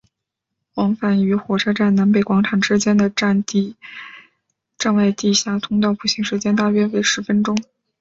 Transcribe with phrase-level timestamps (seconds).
[0.73, 3.45] 往返于火车站南北广场之间的站
[4.95, 7.55] 外地下通道步行时间大约为十分钟。